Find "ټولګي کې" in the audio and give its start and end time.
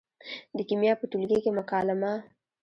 1.11-1.51